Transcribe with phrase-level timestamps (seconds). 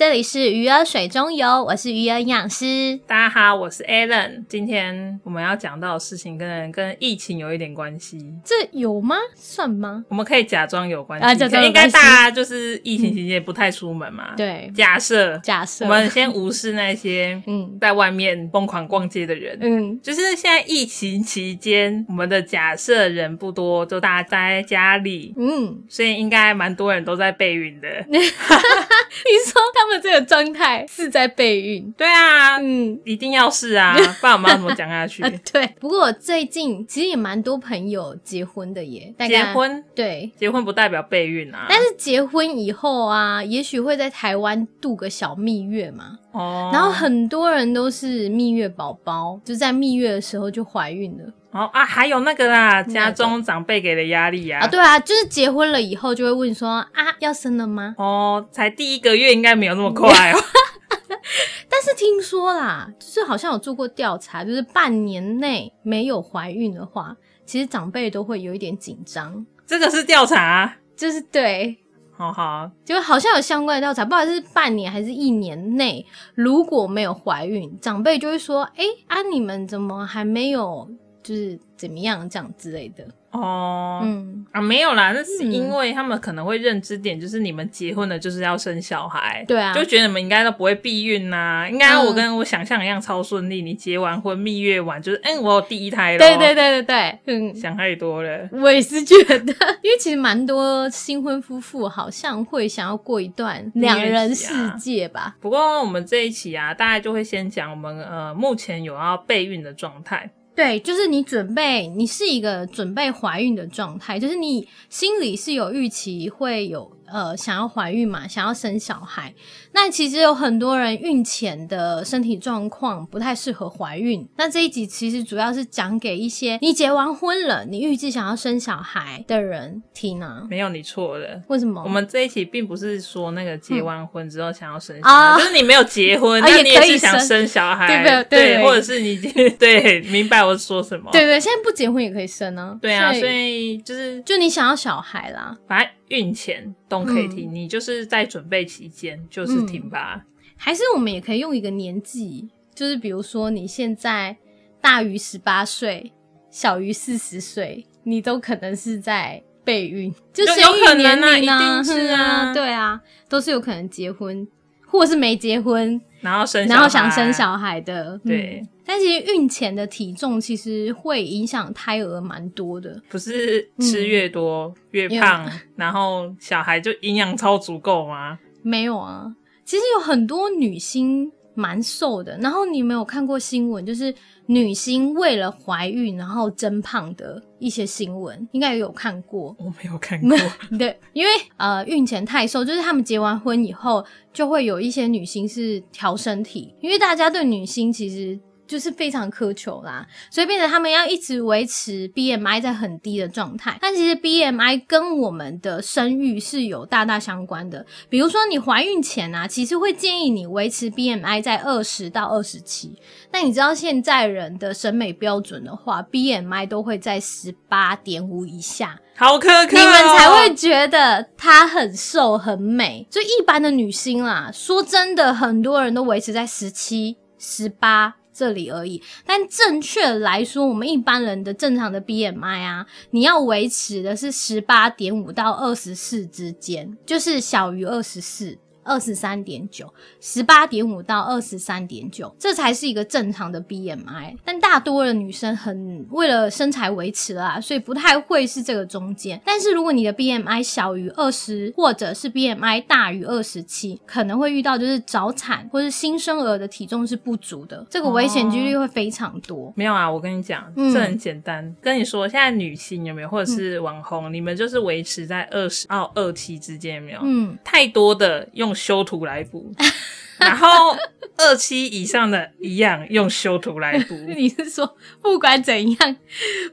[0.00, 2.98] 这里是鱼儿水中游，我是鱼儿营养师。
[3.06, 4.42] 大家好，我是 Alan。
[4.48, 9.16] 今天我们要讲到的事情跟跟疫情有一点关系，这有吗？
[9.36, 10.02] 算吗？
[10.08, 19.58] 我们可以假装有关系，啊假装应该大家就是疫情期间不太出门嘛。，对，假设假设我们先无视那些 嗯在外面疯狂逛街的人。
[19.60, 27.86] 嗯，就是现在疫情期间，我们的假设人不多，就大家待在家里，嗯，所以应该蛮多人都在备孕的。
[28.08, 31.92] 你说他们这个状态是在备孕？
[31.96, 33.00] 对啊，嗯。
[33.04, 35.66] 一定要是啊，不然我们要怎么讲下去啊？，对。
[35.80, 40.30] 不过我最近其实也蛮多朋友结婚的耶，大概结婚，对。
[40.36, 41.66] 结婚不代表备孕啊。
[41.68, 51.32] 但是结婚以后啊，也许会在台湾度个小蜜月嘛，哦，然后很多人都是蜜月宝宝，就在蜜月的时候就怀孕了。
[51.52, 57.94] 哦啊，还有那个啦，家中长辈给的压力呀、啊，对啊，就是结婚了以后就会问说啊，要生了吗？
[57.98, 60.38] 哦，才第一个月应该没有那么快哦。
[61.68, 69.44] 但是听说啦，就是好像有做过调查，就是半年内没有怀孕的话，其实长辈都会有一点紧张。
[69.66, 71.78] 这个是调查，就是对，
[72.16, 80.88] 好好，就好像有相关的调查，不管是半年还是一年内，如果没有怀孕，长辈就会说：“哎、啊，你们怎么还没有，
[81.22, 83.04] 就是怎么样这样之类的。
[83.30, 93.62] 哦，嗯，啊，没有啦，那是因为他们可能会认知点，就是你们结婚了就是要生小孩，对啊就觉得你们应该都不会避孕呐、应该嗯我跟我想象一样超顺利。
[93.62, 98.48] 你结完婚蜜月完就是，嗯，我有第一胎了，对对，对对对，嗯。”想太多了。
[98.50, 105.36] 我也是觉得，因为其实蛮多新婚夫妇好像会想要过一段 两人世界吧。
[105.40, 110.28] 不过我们这一期啊，大概就会先讲我们呃目前有要备孕的状态。
[110.60, 119.34] 对，就是你准备，你是一个准备怀孕的状态，就是你心里是有预期会有呃想要怀孕嘛，想要生小孩。
[119.72, 124.28] 那其实有很多人孕前的身体状况不太适合怀孕。
[124.36, 130.44] 那这一集其实主要是讲给一些你结完婚了，你预计想要生小孩的人听啊。
[130.48, 131.40] 没有，你错了。
[131.48, 131.82] 为什么？
[131.84, 139.16] 我们这一期并不是说那个结完婚之后想要生小啊孩，就是你没有结婚，啊那你也是想生生小孩，对不对对对或者是你
[139.58, 141.10] 对明白我说什么？
[141.12, 142.76] 对对，现在不结婚也可以生啊。
[142.82, 145.56] 对啊，所所以以就是就你想要小孩啦。
[145.68, 150.24] 反正孕前都可以停，你就是在准备期间就是停吧。
[150.56, 154.36] 还是我们也可以用一个年纪，就是比如说你现在
[154.80, 156.12] 大于十八岁，
[156.50, 162.52] 小于四十岁，你都可能是在备孕，就就生育有可能啊年龄啊，一定是嗯啊。
[162.54, 164.46] 对啊，都是有可能结婚，
[164.90, 168.60] 或者是没结婚，然后生然后想生小孩的，对。
[168.62, 178.36] 嗯但其实孕前的体重其实会影响胎儿蛮多的，不是吃越多、越嗯胖，然后小孩就营养超足够吗？
[178.62, 179.32] 没有啊，
[179.64, 183.84] 其实有很多女星蛮瘦的，然后你有没有看过新闻？
[183.84, 184.14] 就是
[184.46, 189.54] 女星为了怀孕然后增胖的一些新闻，应该也有看过。
[189.58, 190.36] 我没有看过，
[190.78, 198.38] 对，因为呃孕前太瘦，就是他们结完婚以后，就会有一些女星是调身体，因为大家对女星其实。
[198.70, 203.76] 就是非常苛求啦，所以变成他们要一直维持 BMI 在很低的状态。
[203.80, 207.84] 但其实 BMI 跟我们的生育是有大大相关的。
[208.08, 212.96] 比如说你怀孕前啊，其实会建议你维持 BMI 在二十到二十七。
[213.32, 219.00] 那你知道现在人的审美标准的话，BMI 都会在十八点五以下。
[219.16, 223.06] 好苛刻、哦，你们才会觉得她很瘦很美。
[223.10, 229.02] 就一般的女星啦，说真的，很多人都维持在十七、十八这里而已。
[229.26, 238.56] 但正确来说，我们一般人的正常的 BMI 啊，你要维持的是十八点五到二十四之间，就是小于二十四。
[238.82, 244.36] 二十三点九，十八点五到二十三点九，这才是一个正常的 BMI。
[244.44, 249.40] 但大多的女生很为了身材维持啦，所以不太会是这个中间。
[249.44, 259.72] 但是如果你的 BMI 小于二十，或者是 BMI 大于二十七，可能会遇到就是早产或是新生儿的体重是不足的，这个危险几率会非常多。
[259.76, 261.74] 没有啊，我跟你讲，嗯这很简单。
[261.80, 267.20] 跟你说，现在女性有没有，或者是网红，你们就是维持在二十到二七之间，有没有？
[267.22, 269.70] 嗯，太多的用修图来补，
[270.40, 270.96] 然后
[271.36, 274.14] 二期以上的一样用修图来补。
[274.34, 276.16] 你是说不管怎样，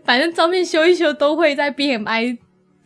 [0.06, 2.38] 反正照片修一修都会在 BMI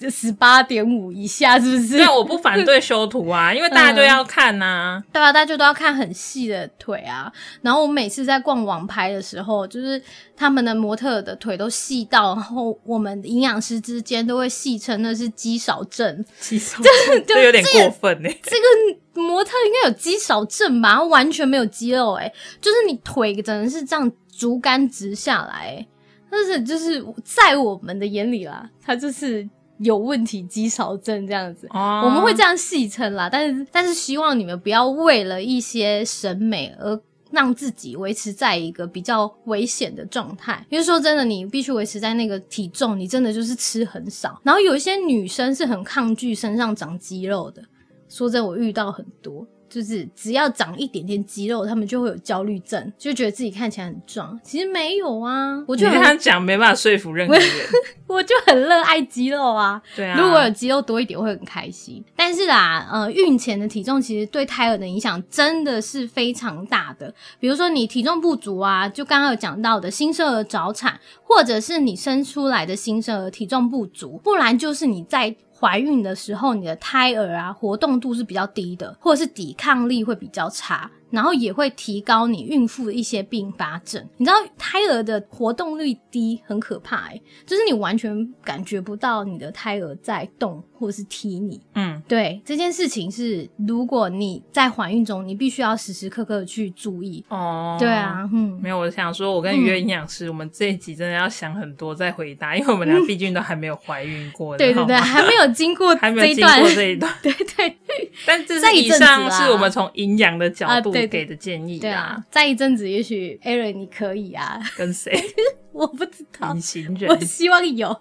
[0.10, 1.98] 十八点五以下，是不是？
[1.98, 7.32] 对，我不反对修图啊， 因为大家都要看呐、对啊，大家都要看很细的腿啊。
[7.62, 10.02] 然后我每次在逛网拍的时候，就是
[10.36, 16.26] 他们的模特的腿都细到，然后我们营养师之间都会戏称那是肌少症。
[16.40, 20.96] 肌少 症这有点过分呢、欸这个模特应该有肌少症吧？
[20.96, 25.88] 他完全没有肌肉、欸，就是你腿只能是这样竹竿直下来、欸，
[26.30, 29.48] 但是就是在我们的眼里啦，他就是
[29.84, 31.68] 有问题，肌少症这样子。
[31.72, 37.00] 哦我们会这样戏称啦，但是但是希望你们不要为了一些审美而
[37.32, 40.66] 让自己维持在一个比较危险的状态。
[40.70, 44.40] 因为说真的，你必须维持在那个体重，你真的就是吃很少。
[44.44, 47.64] 然后有一些女生是很抗拒身上长肌肉的，
[48.10, 49.48] 说真的，我遇到很多。
[49.72, 54.38] 就是只要长一点点肌肉，他们就会有焦虑症，就觉得自己看起来很壮。
[54.44, 57.44] 其实没有啊，我就很这样讲没办法说服任何人。
[58.06, 59.82] 我就很热爱肌肉啊。
[59.96, 62.04] 对啊，如果有肌肉多一点，会很开心。
[62.14, 67.14] 但是啦，呃，孕前的体重其实对胎儿的影响真的是非常大的。
[67.40, 75.34] 比如说你体重不足啊，就刚刚有讲到的新生儿早产，或者是你生出来的新生儿体重不足，不然就是你在。
[75.62, 84.04] 怀孕的时候，你的胎儿啊活动度是比较低的，或者是抵抗力会比较差，然后也会提高你孕妇的一些并发症。
[84.18, 91.60] 你知道胎儿的活动率低很可怕哎、就是你完全感觉不到你的胎儿在动或是踢你。
[91.76, 97.24] 嗯，对这件事情是，如果你在怀孕中，你必须要时时刻刻去注意。
[97.30, 97.88] 哦，对。
[97.90, 107.12] 啊，嗯，没有，我想说，我跟约营养师，我们这一集真的要想很多再回答，因为我们俩毕竟都还没有怀孕过， 对对对，还没有经过 还没有经过，这一段。
[107.22, 107.78] 对对
[108.26, 115.12] 但这是以上是我们从营养的角度啊给的建议对啊，再一阵子，也许 Aaron 你可以啊，跟谁？
[115.74, 116.62] 我不知道隐。
[116.62, 117.16] 形我。
[117.20, 117.96] 希望有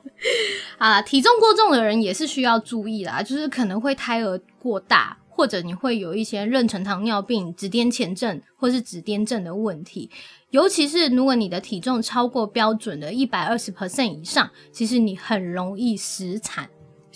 [0.78, 10.10] 啊，体重过重的人也是需要注意啦，就是可能会胎儿过大，或者你会有一些妊娠糖尿病、指癫前症或是指癫症的问题。
[10.50, 16.68] 尤其是如果你的体重超过标准的一百二十 percent 以上，其实你很容易死产，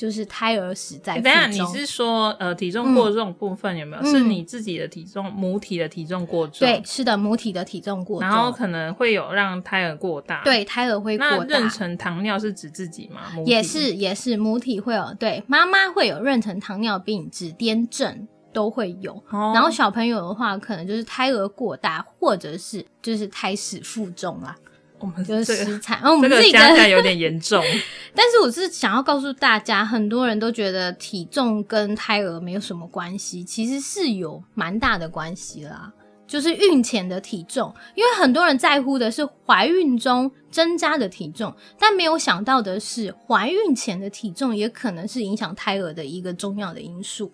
[0.05, 1.73] 就是胎儿死在腹等一下，中。
[1.73, 4.03] 你是说呃体重过重部分有没有？
[4.03, 6.59] 嗯是你自己的体重母体的体重过重？
[6.59, 11.71] 对，，是的，母体的体重过重，然后可能会有让胎儿过大。，对胎儿会那过大妊。
[11.71, 13.23] 娠糖尿是指自己吗？
[13.47, 24.55] 也是也是母体会有对妈妈会有妊娠糖尿病、指癫症都会有，哦然后小朋友的话可能就是胎儿过大，或者是就是胎死腹中啦，
[24.99, 26.01] 我们就是这个失产。
[26.01, 27.63] 然后我这个们自己跟，加起来有点严重。
[28.15, 35.93] 但是我是想要告诉大家，很多人都觉得体重跟胎儿没有什么关系，其实是有蛮大的关系啦。
[36.27, 47.31] 就是孕前的体重，因为很多人在乎的是怀孕中增加的体重，但没有想到的是，怀孕前的体重也可能是影响胎儿的一个重要的因素。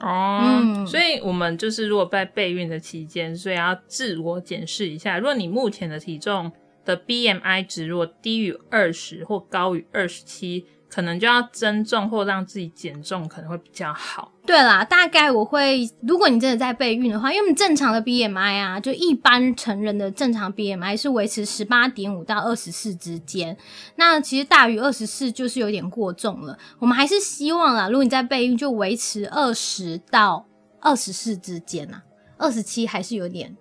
[0.00, 6.52] 哦，嗯所以我们就是如果在备孕的期间，所以要自我检视一下，如果你目前的体重
[6.86, 14.32] 的 BMI 值如果低于二十或高于二十七，可能就要增重或让自己减重，可能会比较好。
[14.46, 23.56] 对啦，大概我会，如果你真的在备孕的话，因为我们正常的 BMI 啊，就一般成人的正常 BMI 是维持十八点五到二十四之间。
[23.96, 26.56] 那其实大于二十四就是有点过重了。
[26.78, 30.46] 我们还是希望啦，如果你在备孕，就维持二十到
[30.80, 32.04] 二十四之间啊，
[32.38, 33.56] 二十七还是有点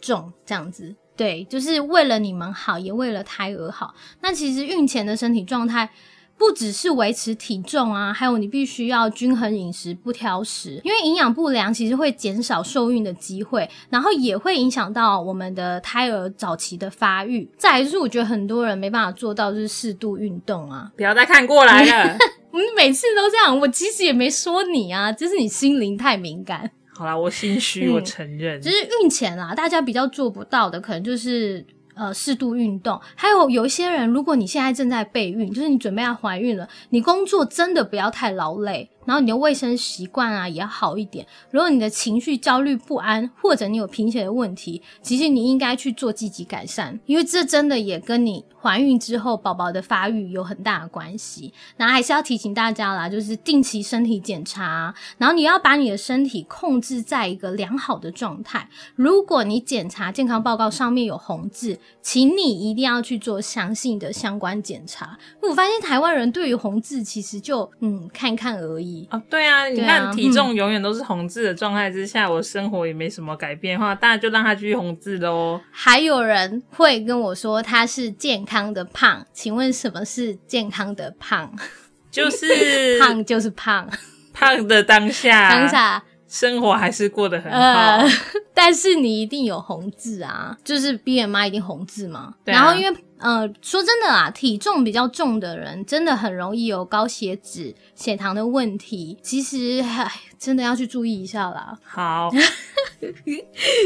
[0.00, 0.96] 重这样子。
[1.16, 3.94] 对，就是为了你们好，也为了胎儿好。
[4.20, 5.90] 那其实孕前的身体状态。
[6.36, 17.48] 不只是维持体重啊，还有你必须要均衡饮食，不挑食，因为营养不良其实会减少受孕的机会，然后也会影响到我们的胎儿早期的发育。
[17.56, 22.18] 再来就是我觉得很多人没办法做到就是适度运动啊，不要再看过来了。
[22.50, 26.68] 我们每次都这样，我其实也没说你啊，就是你心灵太敏感。
[26.96, 28.60] 好啦，我心虚，嗯我承认。
[28.60, 33.00] 只是孕前啦，大家比较做不到的，可能就是呃适度运动。
[33.16, 41.26] 还有有一些人，如果你现在正在备孕，就是你准备要怀孕了，你工作真的不要太劳累，然后你的卫生习惯啊也要好一点。
[41.50, 51.52] 如果你的情绪焦虑不安，或者你有贫血的问题，其实你应该去做积极改善，因为这真的也跟你怀孕之后宝宝的发育有很大的关系。
[51.76, 58.66] 然后还是要提醒大家啦，就是定期身体检查，然后你要把你的身体控制在一个良好的状态。
[58.96, 65.18] 如果你检查健康报告上面有红字，请你一定要去做详细的相关检查。
[65.42, 69.06] 我发现台湾人对于红字其实就嗯看看而已。
[69.10, 75.60] 哦，对啊，你看体重永远都是红字的状态之下，我生活也没什么改变的话，当然就让它继续红字喽。
[75.70, 81.50] 还有人会跟我说他是健康的胖，请问什么是健康的胖？
[82.10, 83.88] 就是 胖就是胖，
[84.32, 87.58] 胖的当下，当下生活还是过得很好。
[87.58, 88.08] 呃，
[88.54, 92.34] 但是你一定有红字啊，就是 BMI 一定红字嘛。
[92.44, 99.18] 然后因为呃，说真的啊，体重比较重的人，真的很容易有高血脂、血糖的问题。
[99.22, 101.76] 其实，唉，真的要去注意一下啦。
[101.82, 102.30] 好，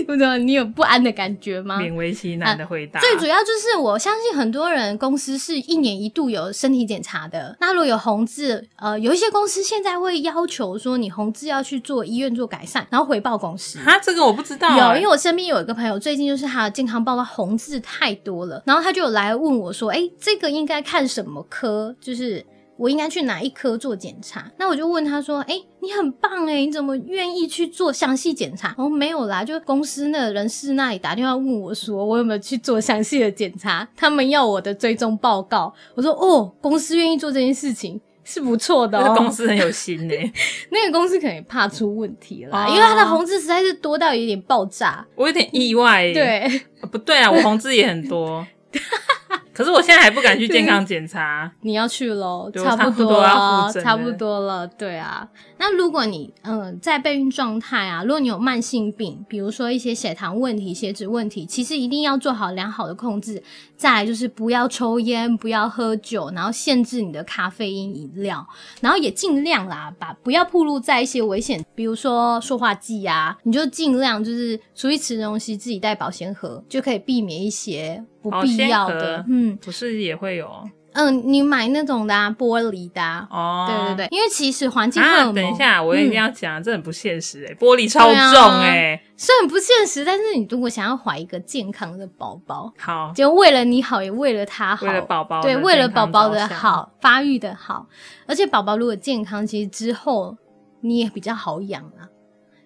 [0.06, 1.80] 不知道你有不安的感觉吗？
[1.80, 3.00] 勉为其难的回答。
[3.00, 7.56] 最主要就是我相信很多人公司是一年一度有身体检查的。
[7.60, 13.78] 那如果有红字，呃，有一些公司现在会要求说你红字要去做医院做改善，然后回报公司。
[13.80, 21.94] 啊，这个我不知道、有，欸因为我身边有一个朋友，最近就是他的健康报告红字太多了，然后他就有来问我说：“哎、这个应该看什么科？
[22.00, 22.44] 就是
[22.78, 33.86] 我应该去哪一科做检查？”那我就问他说：“哎、你很棒哎，你怎么愿意去做详细检查？”哦，没有啦，就公司那人事那里打电话问我说，我有没有去做详细的检查？
[33.94, 35.74] 他们要我的追踪报告。
[35.94, 40.14] 我说：“哦，公司愿意做这件事情。”是不错的哦， 这个公司很有心呢、
[40.70, 45.02] 那个公司可能也怕出问题了啦，哦因为它的红字实在是多到有点爆炸。
[45.14, 46.12] 我有点意外、欸。
[46.12, 46.40] 对，
[46.82, 48.46] 呃不对啊，我红字也很多，
[49.58, 51.50] 可是我现在还不敢去健康检查。
[51.62, 55.28] 你要去喽，差不多要了，复诊了差不多了，对啊。
[55.58, 63.42] 那如果你嗯、呃在备孕状态啊，如果你有慢性病，比如说一些血糖问题、血脂问题，其实一定要做好良好的控制。
[63.76, 68.46] 再来就是不要抽烟，不要喝酒，然后限制你的咖啡因饮料，
[68.80, 79.56] 然后也尽量啦，把不要暴露在一些危险，比如说塑化剂啊，你就尽量就是出去吃东西自己带保鲜盒，就可以避免一些不必要的，嗯。
[79.56, 80.48] 不是也会有？
[80.94, 83.66] 嗯，你买那种的、啊、玻璃的、啊，哦？
[83.68, 86.14] 对对对，因为其实环境荷啊，尔蒙，等一下，我一定嗯。
[86.14, 97.86] 要讲，这很不现实哎、玻璃超重哎、虽然不现实，但是你如果想要怀一个健康的宝宝，好，就为了你好，也为了他好，为了宝宝对，为了宝宝的好，发育的好，
[98.26, 100.36] 而且宝宝如果健康，其实之后
[100.80, 102.08] 你也比较好养啊。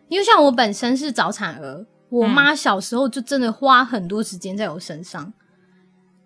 [0.09, 2.31] 因为像我本身是早产儿，我嗯。
[2.31, 5.35] 妈小时候就真的花很多时间在我身上。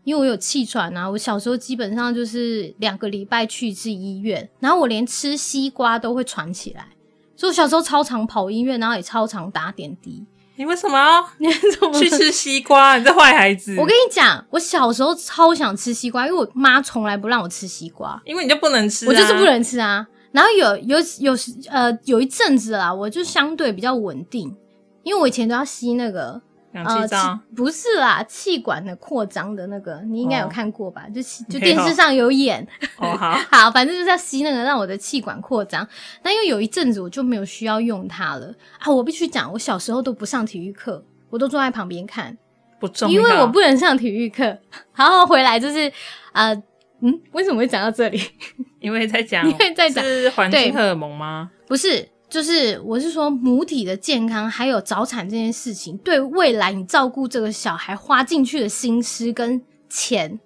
[0.07, 6.87] 因为我有气喘啊，我小时候基本上就是两个礼拜去一次医院，然后我连吃西瓜都会喘起来，
[7.35, 10.25] 所以我小时候超常跑医院，然后也超常打点滴。
[10.55, 12.97] 你为什么要 你怎么去吃西瓜？
[12.97, 13.75] 你这坏孩子！
[13.77, 20.07] 我跟你讲，我小时候超想吃西瓜，因为我妈从来不让我吃西瓜，因为你就不能吃、啊，我就是不能吃啊。
[20.31, 24.55] 然后有有有时呃有一阵子啦，我就相对比较稳定，
[25.03, 26.41] 因为我以前都要吸那个
[26.77, 27.35] 氧呃气罩。
[27.35, 31.07] 气不是啦，气管的扩张的那个，你应该有哦看过吧？
[31.15, 32.67] 就吸就电视上有演。
[32.99, 35.87] 哦，好， 好，反正就是要吸那个让我的气管扩张。
[36.23, 42.37] 那因为有一阵子我就没有需要用它了啊，我必须讲，我小时候都不上体育课，我都坐在旁边看。
[42.79, 44.45] 不重要，因为我不能上体育课，
[44.95, 45.91] 然后回来就是
[46.33, 46.55] 呃
[47.01, 48.21] 嗯，为什么会讲到这里？
[48.81, 51.51] 因为在讲，因为在讲是环对境荷尔蒙吗？
[51.67, 52.07] 不是，
[52.37, 60.39] 就是我是说母体的健康还有早产这件事情，对未来你照顾这个小孩花进去的心思跟钱。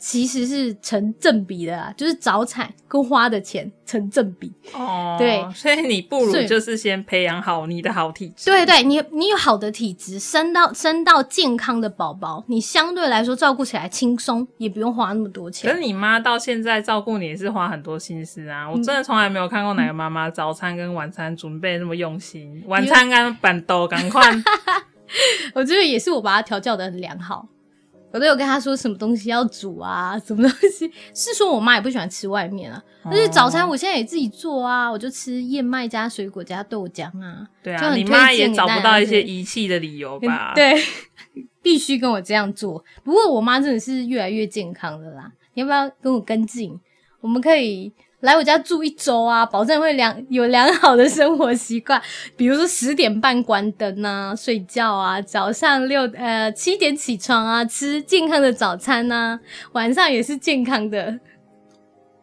[0.00, 4.50] 其实是成正比的啊，就是早产跟花的钱成正比。
[4.72, 8.50] 哦，对所以你不如就是先培养好你的好体质。
[8.50, 15.76] 对对，你你有好的体质，生到生到健康的宝宝，你相对来说照顾起来轻松，也不用花那么多钱可。
[15.76, 18.64] 是你妈到现在照顾你也是花很多心思啊！
[18.68, 24.22] 嗯我真的从来没有看过哪个妈妈早餐跟晚餐准备那么用心，晚餐跟板豆赶快
[25.54, 27.46] 我觉得也是我把它调教的很良好。
[28.12, 40.74] 我都有跟他说什么东西要煮啊，什么东西 是说我妈也不喜欢吃外面啊，而且早餐我现在也自己做啊，我就吃燕麦加水果加豆浆啊，对啊，你妈也找不到一些遗弃的理由吧？， 对，
[41.62, 42.84] 必须跟我这样做。
[43.04, 46.78] 不过我妈真的是越来越健康了啦，你要不要跟我跟进？
[47.20, 52.00] 我们可以来我家住一周啊，保证会良有良好的生活习惯，
[52.36, 59.40] 比如说十点半关灯啊，睡觉啊，早上六呃七点起床啊，吃健康的早餐啊，
[59.72, 61.18] 晚上也是健康的。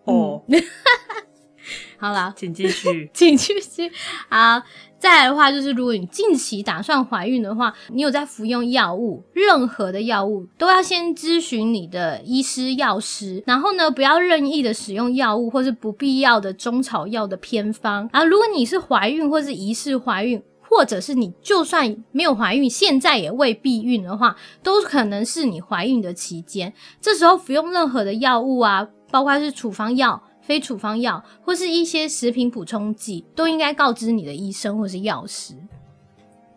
[0.03, 0.43] 哦，
[1.99, 3.09] 好啦，请继续。
[3.13, 3.91] 请继续。
[4.29, 4.61] 好，
[4.99, 18.09] 再来的话就是，如果你近期打算怀孕的话，你有在服用药物，任何的药物都要先咨询你的医师、药师，然后呢，不要任意的使用药物或是不必要的中草药的偏方。
[18.11, 20.41] 啊，如果你是怀孕或是疑似怀孕。
[20.69, 26.73] 或者是你就算没有怀孕，现在也未避孕的话，都可能是你怀孕的期间。
[26.99, 35.53] 这时候服用任何的药物啊，包括是处方药、非处方药或是一些食品补充剂，都应该告知你的医生或是药师，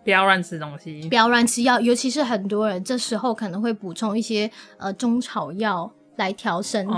[0.04, 1.14] 不要乱吃东西不。
[1.16, 1.80] 要乱吃药。
[1.80, 6.94] 尤其是很多人这时候可能会补充一些呃中草药来调身体。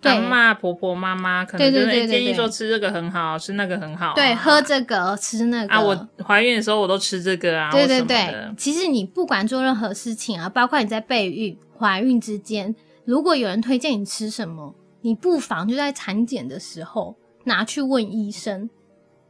[0.00, 12.74] 对阿妈、婆婆、妈妈可能就是对对对对会建议说吃这个很好，吃那个很好啊、对，喝这个吃那个啊，我怀孕的时候我都吃这个啊，对对对，其实你不管做任何事情啊，包括你在备孕、怀孕之间，
[13.04, 18.70] 如果有人推荐你吃什么，你不妨就在产检的时候拿去问医生，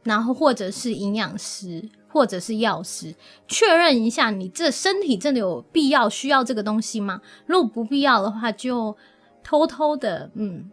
[0.03, 3.15] 然后或者是营养师，或者是药师，
[3.47, 7.21] 确认一下你这身体真的有必要需要这个东西吗？
[7.45, 8.95] 如果不必要的话，就
[9.43, 10.69] 偷偷的，嗯，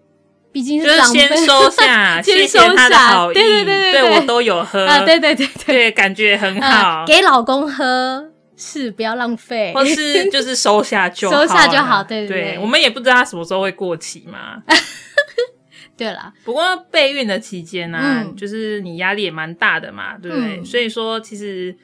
[0.53, 12.59] 毕竟是长辈先收下， 先谢谢收他的下好意，对对对对对我都有喝，啊，对对对对，对，感觉很啊好，给老公喝是不要浪费，或是就是收下 就好收下就好对对对对。
[12.59, 14.63] 我们也不知道它什么时候会过期嘛。
[15.97, 18.37] 对啦，不过备孕的期间呢、嗯。
[18.37, 20.61] 就是你压力也蛮大的嘛，对不对？
[20.61, 20.65] 嗯。
[20.65, 21.75] 所以说，其实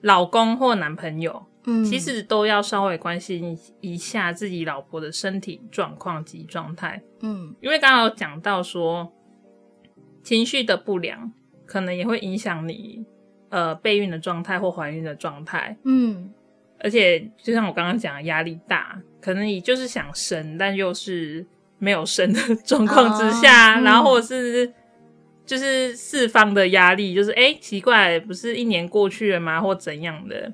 [0.00, 7.54] 老公或男朋友嗯，其实都要稍微关心一下自己老婆的身体状况及状态，嗯。
[7.60, 9.12] 因为刚刚有讲到说，
[10.22, 11.32] 情绪的不良
[11.66, 13.04] 可能也会影响你
[13.48, 16.30] 呃备孕的状态或怀孕的状态，嗯
[16.78, 21.44] 而且就像我刚刚讲的，压力大，可能你就是想生，但又是
[21.78, 24.70] 没有生的状况之下，哦嗯然后或者是
[25.46, 29.58] 就是四方的压力，就是哎、诶奇怪，不是一年过去了吗？
[29.60, 30.52] 或怎样的？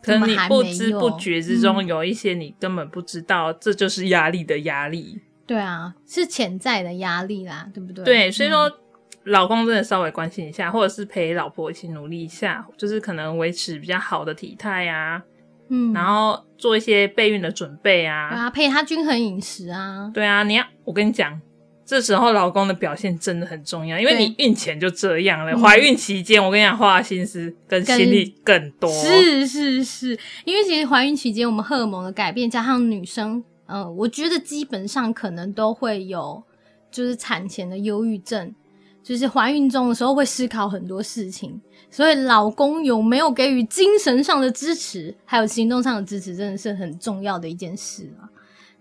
[0.00, 5.20] 可能你不知不觉之中有一些你根本不知道，这就是压力的压力。
[5.44, 8.04] 对啊，是潜在的压力啦，对不对？
[8.04, 8.78] 对，所以说。
[9.24, 15.22] 嗯老公真的稍微关心一下，或者是陪老婆一起努力一下，就是可能维持比较好的体态啊，
[15.68, 21.40] 嗯，然后做一些备孕的准备对啊，啊，配他均衡饮食啊，对啊，你要我跟你讲，
[21.84, 25.60] 这时候老公的表现真的很重要，因为你孕前就这样了，嗯。
[25.60, 28.90] 怀孕期间我跟你讲，花的心思跟心力更多。
[28.90, 36.42] 是是是，因为其实怀孕期间我们荷尔蒙的改变，加上女生，呃，我觉得基本上可能都会有，
[36.90, 38.54] 就是产前的忧郁症，
[39.02, 48.30] 就是怀孕中的时候会思考很多事情，所以老公有没有给予精神上的支持，还有行动上的支持，真的是很重要的一件事啊。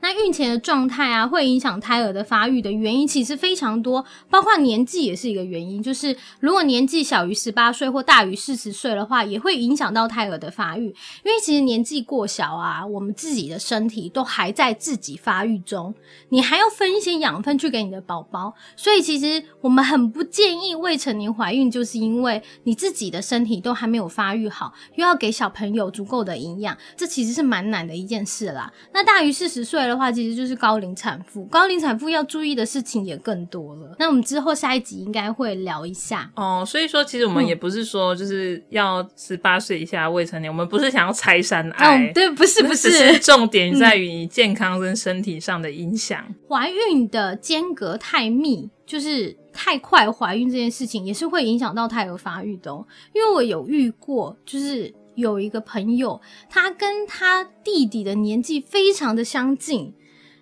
[0.02, 5.82] 那孕前的状态啊，会影响胎儿的发育的原因其实非常多，包括年纪也是一个原因。
[5.82, 10.88] 就是如果年纪小于十八岁或大于四十岁的话，也会影响到胎儿的发育。
[11.24, 15.94] 因为其实年纪过小啊，我们自己的身体都还在自己发育中，
[16.30, 28.72] 你还要分一些养分去给你的宝宝，所以其实我们很不建议未成年怀孕，就是因为你自己的身体都还没有发育好，又要给小朋友足够的营养，这其实是蛮难的一件事啦。
[28.94, 33.96] 那大于四十岁的话，其实就是高龄产妇，高龄产妇要注意的事情也更多了。
[34.00, 36.32] 那我们之后下一集应该会聊一下。
[36.36, 41.70] 哦，所以说其实我们嗯也不是说就是要十八岁以下未成年，我们不是想要拆山
[42.14, 46.24] 对，不是不只是重点在于你健康跟身体上的影响。
[46.50, 52.86] 怀孕的间隔太密，就是太快怀孕这件事情，也是会影响到胎儿发育的哦。
[53.14, 59.94] 因为我有遇过，就是有一个朋友，他跟他弟弟的年纪非常的相近，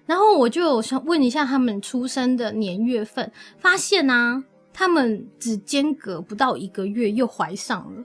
[0.05, 8.03] 然后我就想问一下他们出生的年月份，发现啊，他们只间隔不到一个月又怀上了，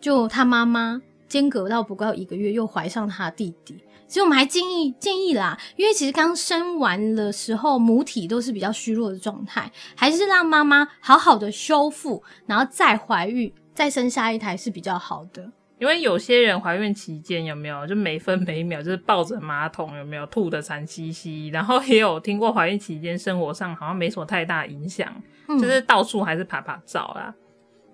[0.00, 3.76] 就他妈妈间隔到不到一个月又怀上他弟弟。
[4.10, 15.52] 所以我们还建议建议啦，因为其实刚生完的时候，母体都是比较虚弱的状态，还是让妈妈好好的修复，然后再怀孕，再生下一胎是比较好的。
[15.78, 25.14] 因为有些人怀孕期间有没有就每分每秒就是抱着马桶有没有吐的惨兮兮，然后也有听过怀孕期间生活上好像没什么太大影响，
[25.48, 27.34] 嗯就是到处还是爬爬照啦。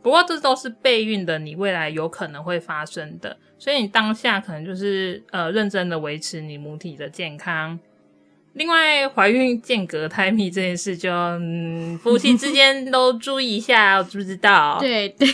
[0.02, 7.78] 不过这都是备孕的，你未来有可能会发生的，所以你当下可能就是呃认真的维持你母体的健康。
[8.52, 14.78] 另外，怀孕间隔太密这件事就，嗯，夫妻之间都注意一下，知不知道？
[14.78, 15.26] 对 对。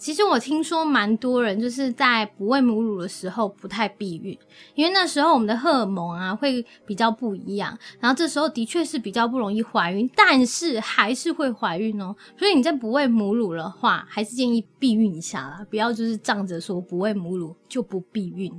[0.00, 4.36] 其实我听说蛮多人就是在不喂母乳的时候不太避孕，
[4.74, 12.16] 因为那时候我们的荷尔蒙啊会比较不一样，然后这时候的确是比较不容易怀孕，但是还是会怀孕哦。
[12.38, 18.50] 所以你在不喂母乳的话，还是建议避孕一下啦，不要就是仗着说不喂母乳就不避孕。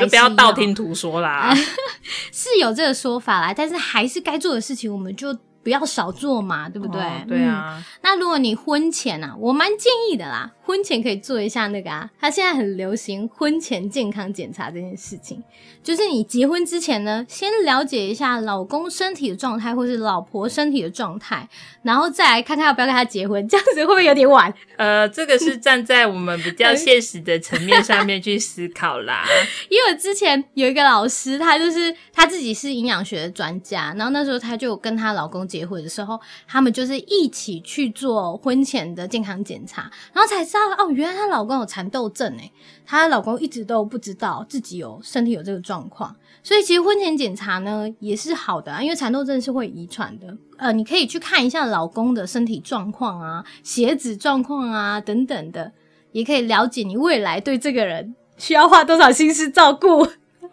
[0.00, 1.54] 就不要道要听途说啦。
[2.32, 7.00] 是有这个说法啦，但是还是该做的事情，我们就不要少做嘛，对不对？
[7.00, 15.42] 哦对嗯啊，那如果你婚前啊，我蛮建议的啦，婚前可以做一下那个啊，它现在很流行婚前健康检查这件事情，
[15.82, 21.48] 就是你结婚之前呢，先了解一下老公身体的状态，或是老婆身体的状态，
[21.82, 24.54] 然后再来看看要不要跟他结婚，这样子会不会有点晚？
[24.76, 29.24] 呃，这个是站在我们比较 现实的层面上面去思考啦。
[29.68, 42.52] 因为我之前有一个老师，他就是他自己是营养学的专家，然后那时候他就跟她老公结结婚的时候，他们就是一起去做婚前的健康检查，然后才知道哦，原来她老公有蚕豆症诶，
[42.84, 50.36] 她老公一直都不知道自己有身体有这个状况，所以其实婚前检查呢也是好的啊，因为蚕豆症是会遗传的。
[50.58, 55.72] 呃，你可以去看一下老公的身体状况啊、血脂状况啊等等的，
[56.12, 60.06] 也可以了解你未来对这个人需要花多少心思照顾。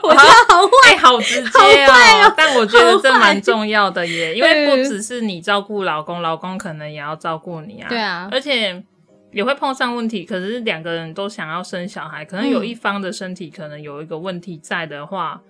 [0.05, 7.87] 我觉得好坏，哎、好直接哦但我觉得这蛮重要的耶，因为不嗯只是你照顾老公，老公可能也要照顾你啊。
[7.87, 8.83] 对啊而且
[9.31, 10.25] 也会碰上问题。
[10.25, 15.41] 可是两个人都想要生小孩，可能有一方的身体可能有一个问题在的话，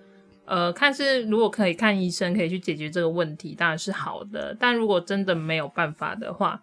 [0.44, 4.56] 呃，看是如果可以看医生，可以去解决这个问题，当然是好的。
[4.60, 6.60] 但如果真的没有办法的话，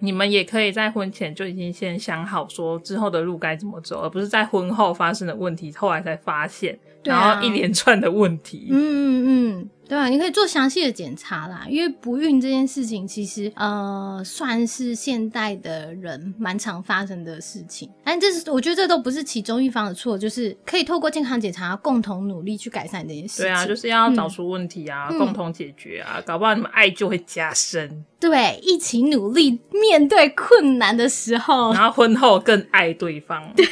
[0.00, 6.78] 你们也可以在婚前就已经先想好说之后的路该怎么走，而不是在婚后发生的问题，后来才发现，
[7.12, 8.68] 然后一连串的问题。
[8.70, 23.44] 嗯嗯嗯，对啊，你可以做详细的检查啦，因为不孕这件事情其实呃算是现代的人蛮常发生的事情，但这是我觉得这都不是其中一方的错，就是可以透过健康检查共同努力去改善这件事情。
[23.44, 33.42] 对啊， 就是要找出问题啊，嗯共同解决啊，搞不好你们爱就会加深，对，一起努力面对困难的时候，然后婚后更爱对方。
[33.54, 33.66] 对，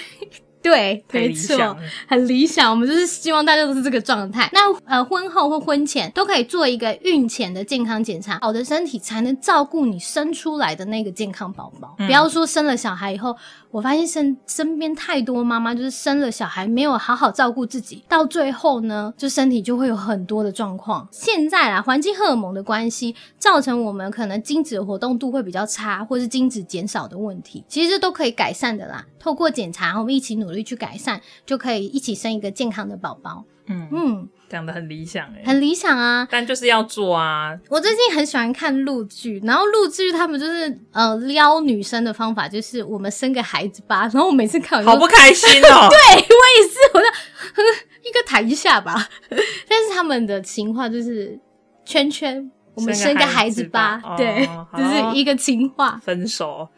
[1.09, 2.71] 太理没错，很理想。
[2.71, 4.49] 我们就是希望大家都是这个状态。
[4.53, 11.97] 那呃，婚后或婚前都可以做一个孕前的健康检查，好的身体才能照顾你生出来的那个健康宝宝。
[11.99, 13.37] 嗯不要说生了小孩以后，
[13.73, 21.09] 我发现身身边太多妈妈就是生了小孩没有好好照顾自己，到最后呢，就身体就会有很多的状况。
[21.11, 29.07] 现在啦，环境荷尔蒙的关系，造成我们可能精子的活动度会比较差，或是精子减少的问题，其实这都可以改善的啦。
[29.19, 33.45] 透过检查，我们一起努力去改善，就可以一起生一个健康的宝宝。
[33.69, 36.29] 嗯，嗯，讲的很理想哎、很理想啊。
[36.31, 37.59] 但就是要做啊。
[37.71, 44.03] 我最近很喜欢看陆剧，然后陆剧他们就是呃撩女生的方法，就是我们生个孩子吧。
[44.13, 45.89] 然后我每次看我好不开心哦！
[45.89, 47.63] 对我也是，我就呵
[48.05, 49.09] 应该谈一下吧。
[49.67, 51.39] 但是他们的情话就是
[51.87, 55.99] 圈圈，我们生生个个孩孩子子吧，吧对，哦这是一个情话。
[56.05, 56.69] 分手，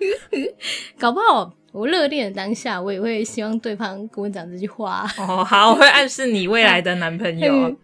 [0.98, 5.04] 搞不好我热恋的当下，我也会希望对方跟我讲这句话。
[5.18, 7.76] 哦，好，我会暗示你未来的男朋友 嗯。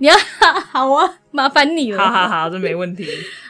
[0.00, 0.14] 你要
[0.72, 1.98] 好啊，麻烦你了。
[1.98, 3.06] 好好好，这没问题。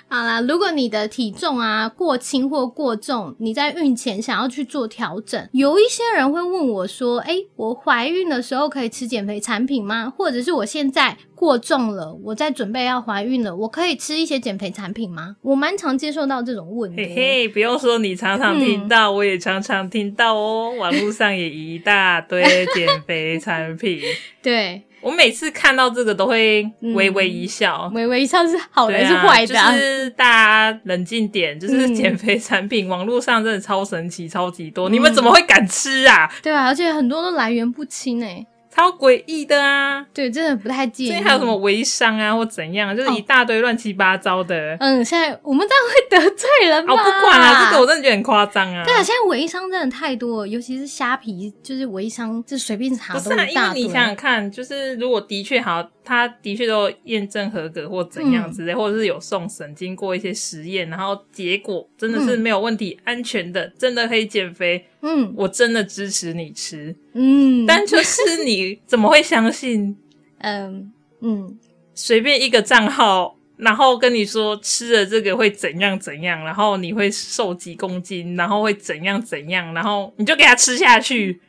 [0.09, 10.09] 好啦，如果你的体重啊过轻或过重，你在孕前想要去做调整，有一些人会问我说：“诶，我怀孕的时候可以吃减肥产品吗？
[10.17, 17.03] 或者是我现在过重了，我在准备要怀孕了，我可以吃一些减肥产品吗？”我蛮常接受到这种问题。
[17.03, 20.73] 嘿嘿，不用说，你常常听到，我也常常听到哦。
[20.79, 22.43] 网络上也一大堆
[22.75, 24.01] 减肥产品，
[24.41, 27.89] 对，我每次看到这个都会微微一笑。
[27.95, 30.25] 微微一笑是好的是坏的啊、就是大
[30.73, 36.29] 家冷静点，就是嗯减肥产品，网络上真的超神奇，超级多，你们怎么会敢吃啊？
[36.43, 38.45] 对啊，而且很多都来源不清诶。
[38.77, 40.07] 超诡异的啊！
[40.13, 41.09] 对，真的不太建议。
[41.09, 44.77] 最近还有什么微商啊，或怎样，就是一大堆乱七八糟的。
[44.81, 46.93] 嗯，现在我们这样会得罪人吗？
[46.93, 48.85] 哦，不管啦，这个我真的觉得很夸张啊。
[48.85, 53.81] 对啊，现在微商真的太多了，尤其是虾皮，就是微商，就随便查都不是啊，因一大堆。
[53.81, 66.95] 为你想想看，就是如果的确好，他的确都有验证合格或怎样之类，或者是有送审，经过一些实验，然后结果真的是没有问题，安全的，真的可以减肥，嗯我真的支持你吃。
[67.19, 69.97] 嗯，但就是你怎么会相信
[70.39, 71.59] 嗯嗯，
[71.95, 73.35] 随便一个账号？
[73.57, 81.41] 然后跟你说吃了这个会怎样怎样，然后你会瘦几公斤，然后会怎样怎样，然后你就给他吃下去。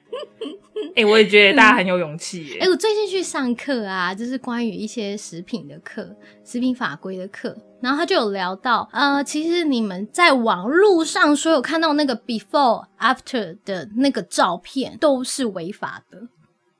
[0.97, 2.57] 哎、我也觉得大家很有勇气耶。
[2.59, 6.09] 哎、我最近去上课啊，就是关于一些食品的课，
[6.43, 16.17] 食品法规的课，然后他就有聊到，呃，其实你们在网络上所有看到那个 before after 的那个照片都是违法的。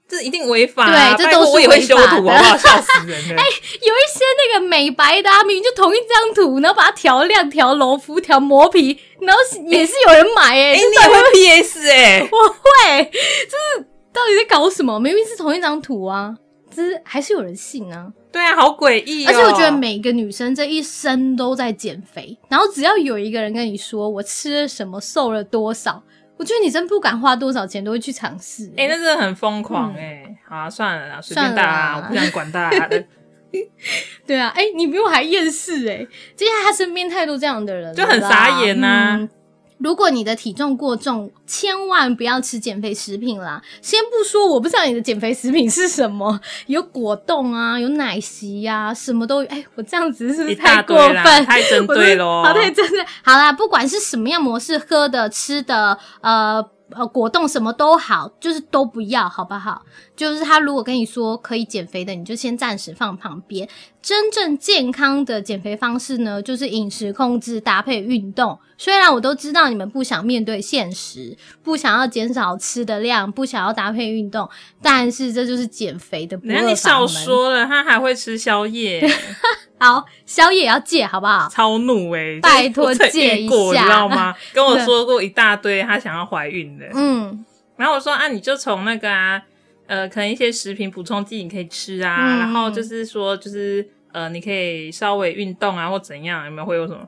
[0.10, 2.58] 这一定违法、啊，对这都是我也会修图，好不违法的好？
[2.58, 3.36] 笑死人了！
[3.36, 15.00] 有一些那个美白的、啊，明明就同一张图，然后把它调亮、调柔肤、调磨皮，然后也是有人买诶、哎、欸，你也会 PS 哎、 我会，就是到底在搞什么？
[15.00, 16.36] 明明是同一张图啊，
[16.72, 18.12] 只是还是有人信啊。
[18.32, 19.30] 对啊，好诡异、哦。
[19.30, 26.02] 而且我觉得每个女生这一生都在减肥，然后只要有一个人跟你说我吃了什么瘦了多少，
[26.38, 28.68] 我觉得你真不敢花多少钱都会去尝试。
[28.76, 33.04] 哎、那真的很疯狂哎、好啊，算了啦，随便大家，嗯算了啦我不想管大家的，
[34.28, 36.06] 对啊，哎、你比我还厌世哎！
[36.36, 39.30] 接下来他身边太多这样的人，就很傻眼呐嗯
[39.78, 43.62] 如果你的体重过重，千万不要吃减肥食品啦。
[43.82, 49.50] 先不说我不知道你的减肥食品是什么， 有果冻啊，有奶昔呀、什么都有。
[49.50, 51.46] 哎，我这样子是不是太过分？
[51.46, 52.44] 太针对喽。
[52.44, 53.06] 好，太针对。
[53.24, 59.82] 好啦，不管是什么样模式，喝的、吃的，呃呃，果冻什么都好，就是都不要，好不好？
[60.18, 63.70] 就是他如果跟你说可以减肥的，你就先暂时放旁边。
[64.02, 68.58] 真正健康的减肥方式呢，就是饮食控制搭配运动。
[68.78, 74.50] 虽然我都知道你们不想面对现实，不想要减少吃的量，不想要搭配运动，
[74.82, 77.04] 但是这就是减肥的不人家二法门。
[77.04, 79.08] 你少说了，他还会吃宵夜，
[79.80, 81.50] 好，宵夜也要戒，好不好？
[81.50, 84.34] 超怒哎、拜托戒一，下你知道吗？
[84.54, 86.86] 跟我说过一大堆，他想要怀孕的。
[86.94, 89.42] 嗯，然后我说啊，你就从那个啊，
[89.88, 97.08] 呃，可能一些食品补充剂你可以吃啊，嗯然后就是说，就是呃，你可以稍微运动啊，或怎样，有没有会有什么？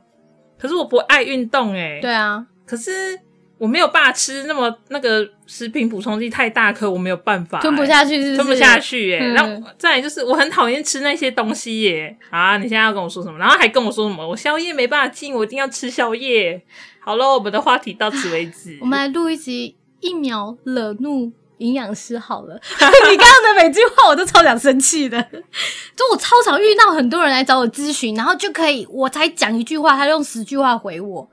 [0.58, 2.90] 可是我不爱运动哎、对啊，可是
[3.58, 8.36] 我没有办法吃那么那个食品补充剂太大颗，我没有办法、吞不欸下去是不是？
[8.36, 12.16] 吞不下去耶、嗯然后再来就是我很讨厌吃那些东西耶。
[12.30, 13.38] 啊，你现在要跟我说什么？
[13.38, 14.26] 然后还跟我说什么？
[14.26, 16.62] 我宵夜没办法进，我一定要吃宵夜。
[17.00, 18.78] 好了，我们的话题到此为止。
[18.82, 22.54] 我们来录一集一秒惹怒营养师好了。
[23.10, 31.28] 你刚刚的每句话我都超想生气的，就我超常遇到很多人来找我咨询，然后就可以我才讲一句话，他用十句话回我，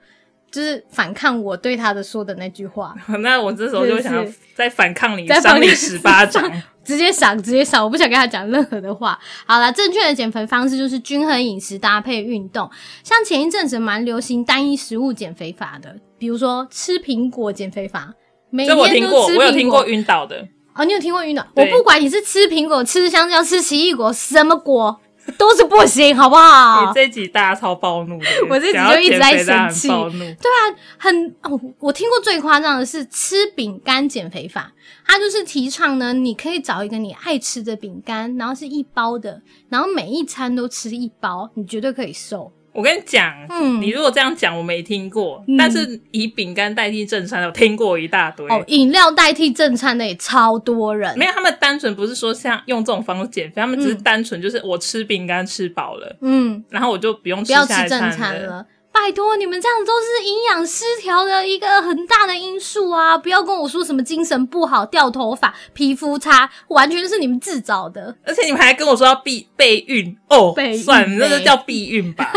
[0.51, 6.49] 就是反抗我对他的说的那句话， 那我这时候就想要再反抗你，再赏你十巴掌。
[6.87, 9.19] 直接赏，直接赏，我不想跟他讲任何的话。
[9.45, 12.71] 好了，正确的减肥方式就是均衡饮食搭配运动。
[13.03, 18.13] 像前一阵子蛮流行单一食物减肥法的，比如说吃苹果减肥法，
[18.49, 20.47] 每这我天听过，都吃苹果我有听过晕倒的。
[20.75, 21.45] 哦，你有听过晕倒？
[21.55, 24.99] 我不管你是吃苹果、吃香蕉、吃奇异果，什么果
[25.38, 26.93] 都是不行，好不好 你？
[26.93, 29.88] 这一集大家超暴怒的， 我这集就一直在生气。
[29.88, 30.62] 对啊，
[30.97, 34.71] 很哦，我听过最夸张的是吃饼干减肥法，
[35.05, 42.53] 它就是提倡呢，你可以找一个你爱吃的饼干，然后是一包的，然后每一餐都吃一包，你绝对可以瘦。
[42.77, 48.47] 我跟你讲，嗯你如果这样讲，我没听过，嗯但是以饼干代替正餐，我听过一大堆。
[48.49, 51.25] 哦，饮料代替正餐的也超多人没。
[51.25, 58.63] 有，他们单纯不是说像用这种方式减肥，他们只是嗯单纯就是我吃饼干吃饱了，嗯，然后我就不用不要吃正餐了。
[58.99, 63.15] 拜托，你们这样都是营养失调的一个很大的因素啊！
[63.15, 68.17] 不要跟我说什么精神不好、掉头发、皮肤差，完全是你们自找的。
[68.25, 72.33] 而且你们还跟我说要避备孕哦，备孕算了，那就叫避孕吧。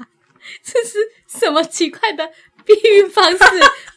[0.62, 2.30] 这是什么奇怪的
[2.66, 3.38] 避孕方式？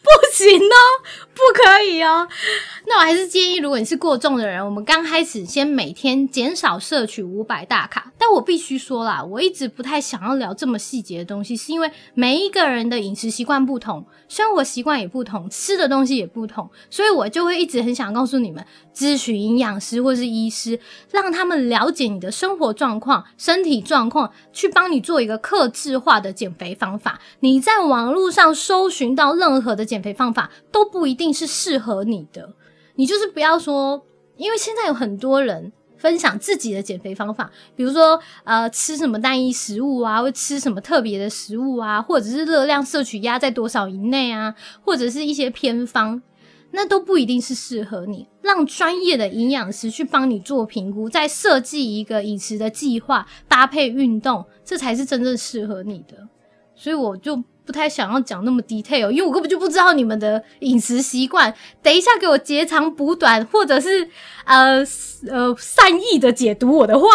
[0.07, 0.75] 不行哦，
[1.33, 2.27] 不可以哦。
[2.85, 8.11] 那我还是建议，如果你是过重的人，我们刚开始先每天减少摄取五百大卡。
[8.17, 18.65] 但我必须说啦，我一直不太想要聊这么细节的东西，是因为每一个人的饮食习惯不同，生活习惯也不同，吃的东西也不同，所以我就会一直很想告诉你们，
[18.95, 20.79] 咨询营养师或是医师，
[21.11, 27.19] 让他们了解你的生活状况、身体状况，去帮你做一个克制化的减肥方法。
[27.41, 32.53] 你在网络上搜寻到任何的减减肥方法，都不一定是适合你的。
[32.97, 34.05] 你就是不要说，
[34.35, 46.21] 因为现在有很多人分享自己的减肥方法，比如说呃吃什么单一食物啊，或吃什么特别的食物啊，或者是热量摄取压在多少以内啊，或者是一些偏方。
[46.71, 56.27] 那都不一定是适合你，让专业的营养师去帮你做评估，再设计一个饮食的计划，搭配运动，这才是真正适合你的。
[56.75, 61.53] 所以我就不太想要讲那么 detail，因为我根本就不知道你们的饮食习惯。
[61.83, 64.09] 等一下给我截长补短，或者是
[64.45, 64.77] 呃
[65.29, 67.05] 呃善意的解读我的话，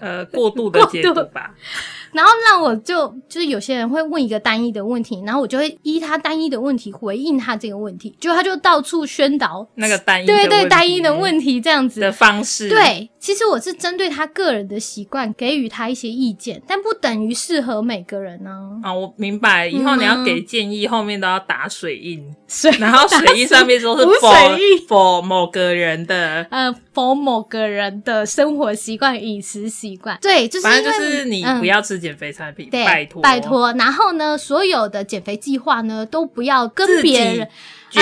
[0.00, 1.54] 呃，过度的解读吧。
[2.14, 12.00] 然后让我就就是有些人会问一个单一的问题，然后我就会依他单一的问题回应他这个问题，就他就到处宣导那个单一的对对单一的问题这样子。
[12.00, 18.50] 的方式，，对，其实我是针对他个人的习惯给予他一些意见，但不等于适合每个人呢、
[18.82, 19.66] 啊，我明白。
[19.66, 22.22] 以后你要嗯给建议，后面都要打水印，
[22.78, 24.86] 然后水印上面都是 无 for 水印。
[24.86, 31.58] for 某个人的，呃，for 某个人的生活习惯、饮食习惯，对，就是反正就是你嗯。
[31.64, 33.40] 不要吃减肥产品，对，拜托拜。
[33.40, 33.72] 托。
[33.72, 37.48] 然后呢，所有的减肥计划呢，都不要跟别人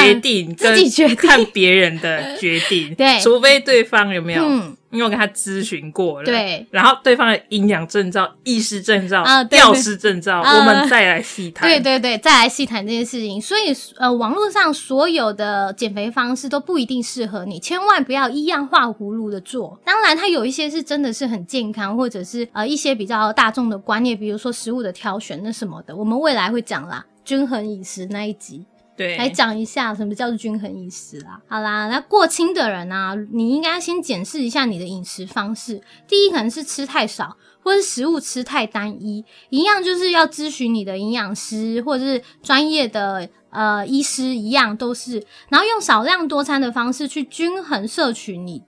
[0.00, 11.68] 决定，自己决定看别人的决定， 对除非对方有没有，嗯，因为我跟他咨询过了，对，然后对方的营养证照、意识证照、啊对药师证照，啊我们再来细谈。
[11.68, 13.40] 对对对，再来细谈这件事情。
[13.40, 19.78] 所以呃，网络上所有的减肥方式都不一定适合你，千万不要一样画葫芦的做。
[19.84, 27.04] 当然，它有一些是真的是很健康，或者是呃一些比较大众的观念，比如说食物的挑选那什么的，我们未来会讲啦。
[27.24, 28.66] 均衡饮食那一集
[29.02, 31.40] 对，来讲一下什么叫做均衡饮食啦。
[31.48, 35.82] 好啦，那过轻的人啊，你应该先检视一下你的饮食方式。
[36.06, 48.62] 第一，可能是吃太少，或是食物吃太单一，一样就是要咨询你的营养师或者是专业的呃医师，一样都是，然后用少量多餐的方式去均衡摄取你。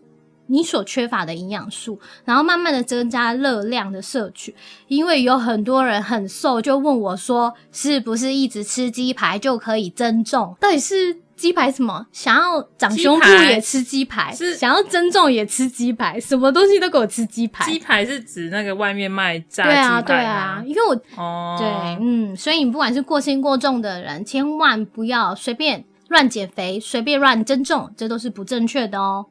[0.47, 4.55] 你所缺乏的营养素，然后慢慢的增加热量的摄取，
[4.89, 10.57] 因为有很多人很瘦，就问我说，是不是一直吃鸡排就可以增重？
[10.61, 12.07] 到底是鸡排什么？
[12.13, 17.65] 想要长胸部也吃鸡排，是想要增重也吃鸡排，什么东西都给我吃鸡排。
[17.65, 20.65] 鸡排是指那个外面卖炸对啊，鸡排对啊，吗？
[20.67, 21.67] 因为我哦，对，
[22.01, 29.27] 嗯，所以你不管是过轻过重的人，千万不要随便乱减肥，随便乱增重，这都是不正确的哦。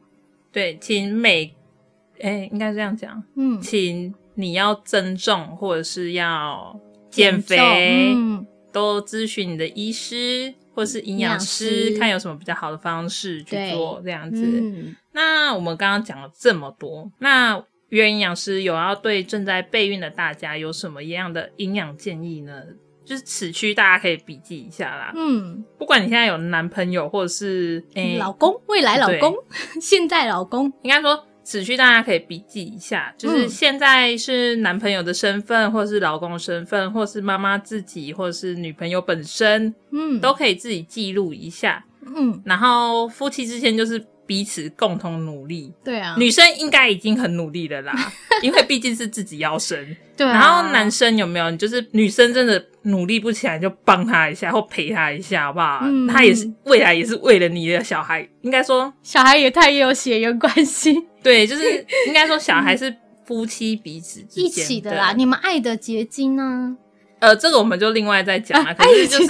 [0.54, 1.54] 对，请每，
[2.22, 14.46] 哎，应该这样讲，嗯，请你要增重或者是要减肥，嗯，都咨询你的医师或是营养师，师看有什么比较好的方式去做这样子。
[14.46, 22.64] 嗯，那我们刚刚讲了这么多，那原营养师有要对正在备孕的大家有什么样的营养建议呢？
[23.06, 25.12] 就是此区大家可以笔记一下啦。
[25.16, 29.36] 嗯，不管你现在有男朋友或者是诶、老公，未来老公，
[29.82, 33.50] 现在老公，应该说此区大家可以笔记一下，就是嗯。
[33.50, 41.84] 现在是男朋友的身份，或者是老公的身份，或者是妈妈自己，或者是女朋友本身，嗯，都可以自己记录一下。
[42.16, 45.74] 嗯，然后夫妻之间就是彼此共同努力。
[45.84, 47.94] 对啊，女生应该已经很努力了啦，
[48.42, 49.78] 因为毕竟是自己要生。
[50.16, 51.50] 对啊，然后男生有没有？
[51.52, 55.82] 你就是女生真的努力不起来，就帮他一下或陪他一下，好不好？
[55.84, 66.78] 嗯他也是未来也是为了你的小孩，应该说小孩也太有血缘关系，对，就是应该说小孩是夫妻彼此之 一起的啦，你们爱的结晶呢？
[67.24, 68.74] 呃，这个我们就另外再讲了。
[68.76, 69.28] 可是就是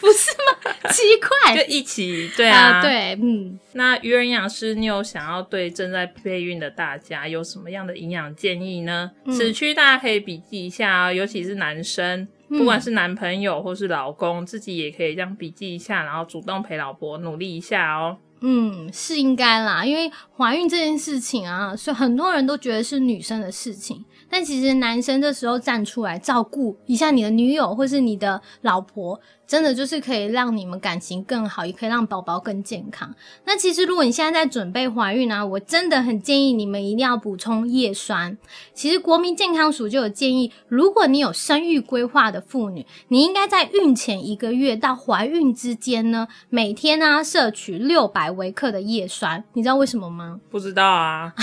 [0.00, 0.30] 不是
[0.64, 0.72] 吗？
[0.90, 9.10] 奇怪，就一起对啊，对，嗯，那鱼儿营养师，你有想要对正在备孕的大家有什么样的营养建议呢？
[9.26, 18.16] 嗯此区大家可以笔记一下哦，尤其是男生，嗯不管是男朋友或是老公，自己也可以这样笔记一下，然后主动陪老婆努力一下哦。
[18.46, 33.14] 嗯，是应该啦，因为怀孕这件事情啊，所以很多人都觉得是女生的事情，但其实男生这时候站出来照顾一下你的女友或是你的老婆，真的就是可以让你们感情更好，也可以让宝宝更健康。
[33.44, 38.36] 那其实如果你现在在准备怀孕啊，我真的很建议你们一定要补充叶酸。
[38.72, 49.44] 其实国民健康署就有建议，如果你有生育规划的妇女，你应该在孕前一个月到怀孕之间呢，每天呢、摄取六百微克的叶酸。
[49.52, 50.40] 你知道为什么吗？
[50.50, 51.34] 不知道啊，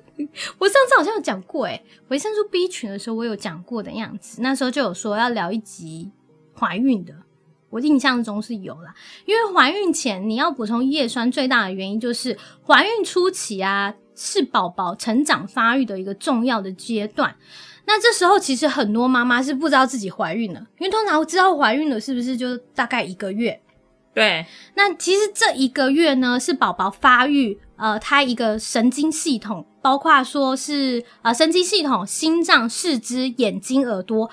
[0.58, 6.10] 我上次好像有讲过，诶，维生素 B 群的时候我有讲过的样子，那时候就有说要聊一集
[6.58, 7.14] 怀孕的。
[7.72, 17.34] 我印象中是有啦，因为怀孕前你要补充叶酸，最大的原因就是怀孕初期啊，是宝宝成长发育的一个重要的阶段。
[17.86, 23.58] 那这时候其实很多妈妈是不知道自己怀孕了，因为通常知道怀孕了是不是就大概一个月？
[24.14, 34.30] 对，那其实这一个月呢，是宝宝发育，呃，他一个神经系统，包括说是呃神经系统、心脏、四肢、眼睛、耳朵，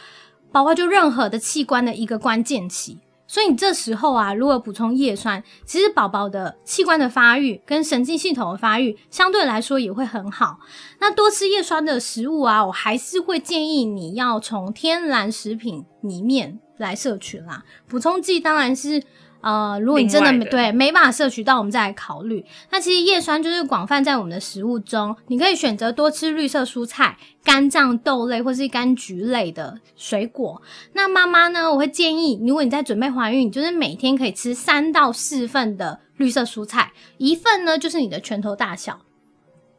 [0.52, 3.00] 包括就任何的器官的一个关键期。
[3.30, 10.58] 所以你这时候啊，如果补充叶酸，其实宝宝的器官的发育跟神经系统的发育相对来说也会很好。
[11.00, 17.64] 那多吃叶酸的食物啊，我还是会建议你要从天然食品里面来摄取啦。
[17.88, 19.04] 补充剂当然是。
[19.42, 22.46] 呃，如果你真的没对没办法摄取到，我们再来考虑。
[22.72, 30.62] 那其实叶酸就是广泛在我们的食物中，你可以选择多吃绿色蔬菜、肝脏、豆类或是柑橘类的水果。
[30.94, 39.00] 那妈妈呢，我会建议，如果你在准备怀孕，你就是每天可以吃三到四份的绿色蔬菜，一份呢就是你的拳头大小。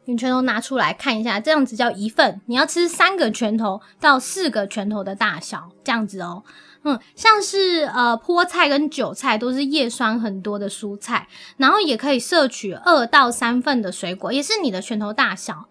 [0.05, 2.41] 你拳头拿出来看一下，这样子叫一份。
[2.47, 6.43] 你要吃三个拳头到四个拳头的大小，这样子哦。
[6.83, 15.65] 嗯，像是呃菠菜跟韭菜都是叶酸很多的蔬菜，然后也可以摄取二到三份的水果，也是你的拳头大小。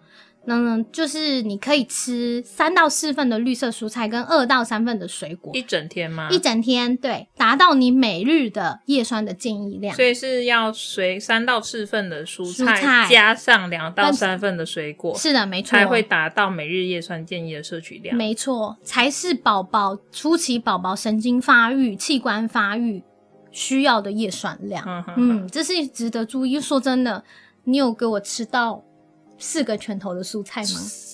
[0.46, 6.28] 嗯，就是你可以吃三到四份的绿色蔬菜跟二到三份的水果，一整天吗？
[6.30, 9.94] 一整天，对，达到你每日的叶酸的建议量。
[9.94, 18.16] 所以是要随三到四份的蔬蔬菜加上两到三份的水果，是的，没错，才会达到每日叶酸建议的摄取量。
[18.16, 23.02] 没错，才是宝宝初期宝宝神经发育、器官发育
[23.50, 24.84] 需要的叶酸量。
[24.86, 26.58] 嗯哼嗯，这是值得注意。
[26.58, 27.22] 说真的，
[27.64, 28.82] 你有给我吃到
[29.40, 30.68] 四个拳头的蔬菜吗？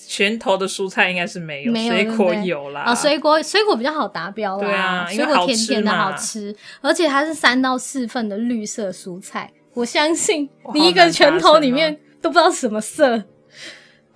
[0.07, 2.81] 拳头的蔬菜应该是没有，没有水果有啦。
[2.81, 13.21] 啊、水果水果比较好达标啦，对啊水果甜甜的好吃，而且它是三到四份的绿色蔬菜，我相信哇你一个拳头里面都不知道什么色，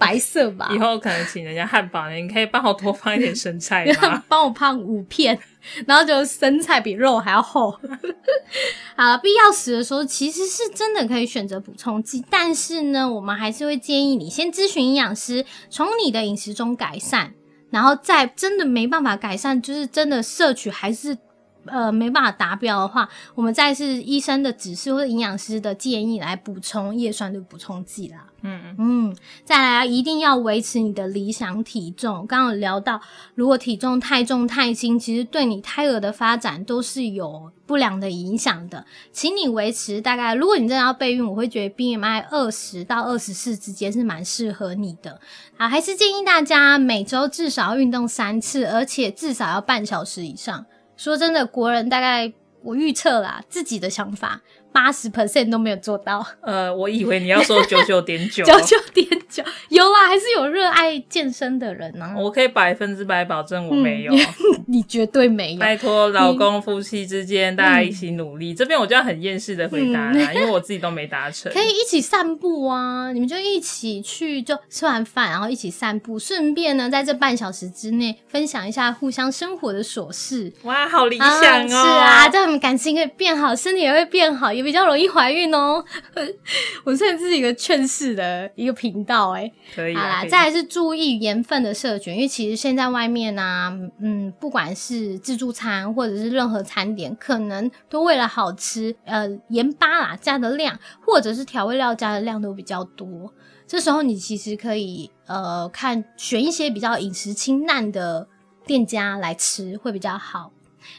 [0.02, 0.70] 白色吧？
[0.74, 4.24] 以后可能请人家汉堡，你可以帮我多放一点生菜吗？
[4.28, 5.38] 帮我胖五片，
[5.86, 7.72] 然后就生菜比肉还要厚。
[8.98, 17.34] 好了，必要时的时候其实是真的可以选择补充剂，但是呢，我们还是会建议你先咨询营养师，从你的饮食中改善，
[17.70, 21.18] 然后再真的没办法改善，就是真的摄取还是。
[21.66, 28.26] 呃，没办法达标的话，我们再是医生的指示或者营养师的建议来补充叶酸的补充剂啦。
[28.42, 32.26] 嗯，嗯，再来啊，一定要维持你的理想体重。
[32.26, 33.00] 刚刚有聊到，
[33.36, 38.84] 如果体重太重太轻，其实对你胎儿的发展都是有不良的影响的。
[39.12, 45.20] 请你维持大概，如果你真的要备孕，我会觉得 BMI 二十到二十四之间是蛮适合你的。
[45.58, 50.66] 啊，还是建议大家每周至少要运动三次，而且至少要半小时以上。
[51.04, 52.32] 说真的，国人大概
[52.62, 54.40] 我预测啦，自己的想法
[54.72, 56.24] 八十 percent 都没有做到。
[56.42, 64.14] 呃，我以为你要说九九点九， 九九点九，有啦，还是有热爱健身的人呢、我可以百分之百保证我没有。
[64.68, 65.60] 你绝对没有。
[65.60, 68.54] 拜托，老公夫妻之间大家一起努力。
[68.54, 71.52] 这边我就要很厌世的回答啦，因为我自己都没达成。
[71.52, 73.12] 可以一起散步啊！
[73.14, 80.52] 你们就一起去，就吃完饭，然后一起散步，顺便呢，在这半小时之内分享一下互相生活的琐事。
[80.64, 81.68] 哇，好理啊想哦！
[81.68, 85.84] 是啊，这样我们感情可以变好，身体也会变好，也比较容易怀孕哦。
[86.84, 103.34] 我现在是一个劝世的一个频道、欸，好啦，可以啊可以再来是注意盐分的摄取，因为其实现在外面呢、嗯，不管是自助餐或者是任何餐点，可能都为了好吃，呃，盐巴啦加的量，或者是调味料加的量都比较多。
[103.68, 108.28] 这时候你其实可以呃看选一些比较饮食清淡的
[108.66, 110.52] 店家来吃会比较好。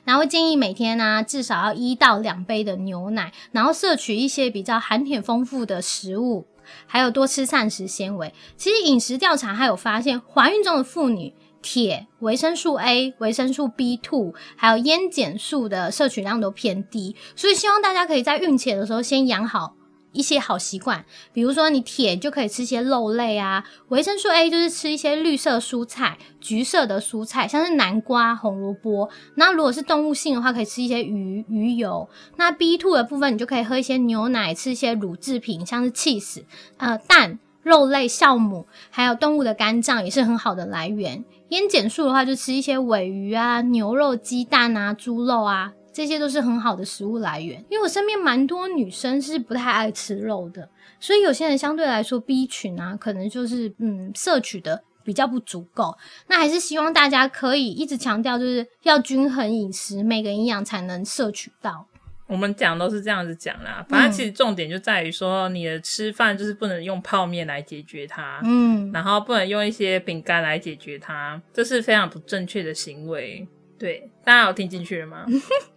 [0.04, 6.46] 然后建议每天呢、至少要一到两杯的牛奶，然后摄取一些比较含铁丰富的食物，
[6.86, 8.32] 还有多吃膳食纤维。
[8.56, 19.74] 其实饮食调查还有发现，怀孕中的妇女铁、维生素 A、维生素 B two 还有烟碱素的摄取量都偏低，所以希望大家可以在孕前的时候先养好。
[20.12, 29.08] 一些好习惯，比如说你铁就可以吃一些肉类啊，维生素 A 就是吃一些绿色蔬菜、橘色的蔬菜，像是南瓜、红萝卜。
[29.36, 32.08] 那如果是动物性的话，可以吃一些鱼、鱼油。
[32.36, 36.42] 那 B two 的部分，你就可以喝一些牛奶，吃一些乳制品，像是 cheese、
[36.76, 41.24] 呃蛋、肉类、酵母，还有动物的肝脏也是很好的来源。
[41.48, 45.72] 烟碱素的话，就吃一些尾鱼啊、牛肉、鸡蛋啊、猪肉啊。
[45.92, 50.68] 这些都是很好的食物来源，因为我身边蛮多女生是不太爱吃肉的，
[50.98, 55.96] 所以有些人相对来说 B 群啊，可能就是嗯摄取的比较不足够。
[56.28, 61.86] 那还是希望大家可以一直强调，就是要均衡饮食，每个营养才能摄取到。
[62.28, 73.46] 我们讲都是这样子讲啦，反正其实重点就在于说，你的吃饭就是不能用泡面来解决它，嗯，然后不能用一些饼干来解决它，这是非常不正确的行为。
[73.78, 75.26] 对，大家有听进去了吗？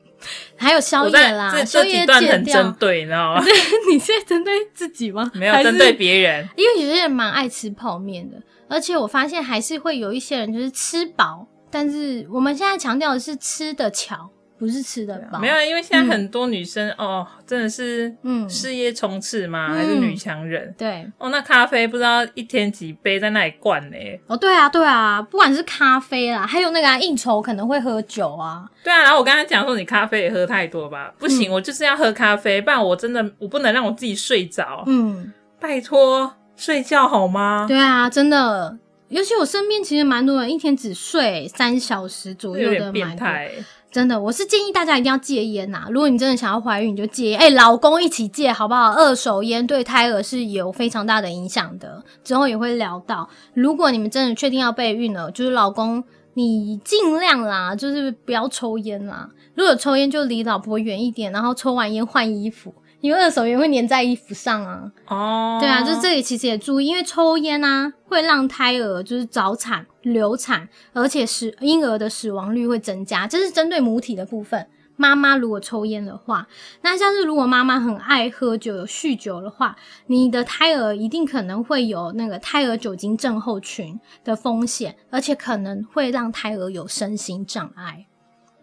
[0.57, 2.73] 还有宵夜啦，这宵夜段很针。
[2.80, 3.43] 对，你知道吗？
[3.89, 5.30] 你是在针对自己吗？
[5.34, 6.47] 没有针对别人。
[6.55, 14.30] 因为有些人蛮爱吃泡面的，而且我发现还是会有一些人就是吃饱，但是我们现在强调的是吃的巧，
[14.66, 15.39] 不是吃的饱。
[15.39, 19.68] 没有，因为现在很多女生、哦，真的是嗯事业冲刺吗？
[19.72, 20.74] 嗯还是女强人？
[20.78, 23.95] 对，哦，那咖啡不知道一天几杯在那里灌呢、
[24.28, 31.13] 哦，对啊，对啊，不管是咖啡啦，还有那个、啊、应酬可能会喝酒啊，对啊，然后我刚才讲说你咖啡也喝太多吧？
[31.20, 34.84] 不嗯行，我就是要喝咖啡，不然我真的我不能让我自己睡着。
[34.88, 37.66] 嗯，拜托，睡觉好吗？
[37.68, 38.78] 对啊，真的，
[39.09, 43.51] 尤其我身边其实蛮多人一天只睡三小时左右的，点变蛮多态。
[43.95, 47.39] 真的，我是建议大家一定要戒烟呐、如果你真的想要怀孕，你就戒烟。
[47.39, 48.91] 哎、老公一起戒好不好？
[48.91, 53.29] 二手烟对胎儿是有非常大的影响的，之后也会聊到。
[53.53, 59.29] 如果你们真的确定要备孕了，就是老公你尽量啦，就是不要抽烟啦。
[59.53, 62.75] 如果抽烟就离老婆远一点，然后抽完烟换衣服。
[63.05, 64.91] 因为二手烟会粘在衣服上啊。
[65.07, 74.67] 哦，对啊，就是这里其实也注意，因为抽烟啊会让胎儿就是早产、流产，而且死婴儿的死亡率会增加，这是针对母体的部分。
[74.97, 76.47] 妈妈如果抽烟的话，
[76.81, 79.75] 那像是如果妈妈很爱喝酒、有酗酒的话，
[80.07, 88.05] 你的胎儿一定可能会有那个胎儿酒精症候群的风险，而且可能会让胎儿有身心障碍。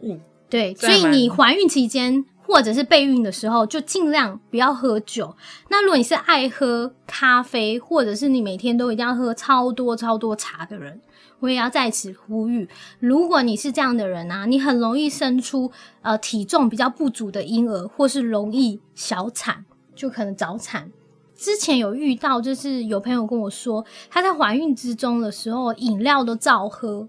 [0.03, 5.35] 嗯，对，所以你怀孕期间或者是备孕的时候，就尽量不要喝酒。
[5.71, 11.01] 那如果你是爱喝咖啡，或者是你每天都一定要喝超多超多茶的人，
[11.41, 15.73] 我也要在此呼吁：如果你是这样的人啊，你很容易生出
[16.03, 20.93] 呃体重比较不足的婴儿，或是容易小产，就可能早产。
[21.35, 27.09] 之前有遇到，就是有朋友跟我说，她在怀孕之中的时候，饮料都照喝，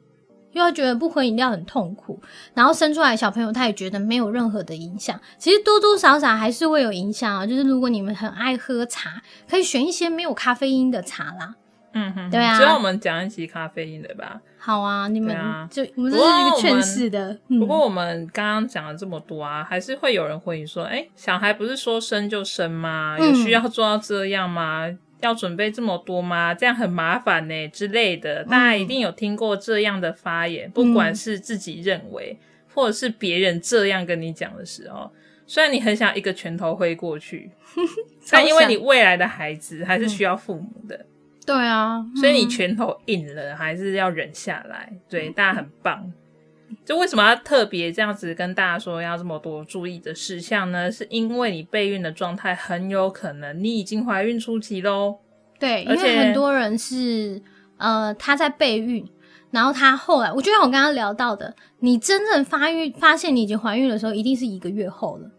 [0.54, 2.22] 因为她觉得不喝饮料很痛苦。
[2.54, 5.20] 然后生出来小朋友，他也觉得没有任何的影响。
[5.38, 7.46] 其实多多少少还是会有影响啊。
[7.46, 11.56] 就是如果你们很爱喝茶，可以选一些没有咖啡因的茶啦。
[11.96, 14.42] 嗯哼，对啊之后我们讲一期咖啡因的吧。
[14.58, 15.36] 好啊，你们
[15.70, 17.38] 就我们这是一个劝世的。
[17.50, 23.16] 嗯不过我们刚刚讲了这么多啊，还是会有人回你说：“哎、小孩不是说生就生吗？
[23.20, 24.90] 嗯有需要做到这样吗？
[25.24, 26.54] 要准备这么多吗？
[26.54, 32.38] 这样很麻烦呢、之类的。”大家一定有听过这样的发言，不管是自己认为，
[32.74, 35.10] 或者是别人这样跟你讲的时候，
[35.48, 37.50] 虽然你很想一个拳头挥过去，
[38.30, 41.06] 但因为你未来的孩子还是需要父母的。
[41.46, 44.92] 对啊，所以你嗯拳头硬了，还是要忍下来。
[45.10, 46.12] 对，大家很棒。
[46.86, 50.92] 就为什么要特别这样子跟大家说要这么多注意的事项呢？
[50.92, 55.18] 是因为你备孕的状态很有可能你已经怀孕初期喽。
[55.60, 57.42] 对，因而且为很多人是
[57.78, 59.08] 呃，他在备孕，
[59.52, 65.30] 然后他后来，我就像我刚刚聊到的，你真正发育发现你已经怀孕的时候，一定是一个月后了。